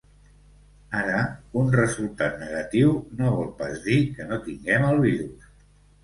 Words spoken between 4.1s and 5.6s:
que no tinguem el virus.